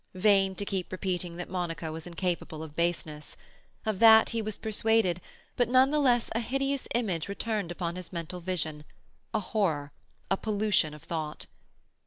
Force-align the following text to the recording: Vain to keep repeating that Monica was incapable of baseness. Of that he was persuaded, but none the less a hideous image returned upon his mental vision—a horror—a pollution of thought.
Vain 0.15 0.55
to 0.55 0.65
keep 0.65 0.91
repeating 0.91 1.37
that 1.37 1.47
Monica 1.47 1.91
was 1.91 2.07
incapable 2.07 2.63
of 2.63 2.75
baseness. 2.75 3.37
Of 3.85 3.99
that 3.99 4.29
he 4.31 4.41
was 4.41 4.57
persuaded, 4.57 5.21
but 5.55 5.69
none 5.69 5.91
the 5.91 5.99
less 5.99 6.31
a 6.33 6.39
hideous 6.39 6.87
image 6.95 7.27
returned 7.29 7.71
upon 7.71 7.95
his 7.97 8.11
mental 8.11 8.39
vision—a 8.39 9.39
horror—a 9.39 10.37
pollution 10.37 10.95
of 10.95 11.03
thought. 11.03 11.45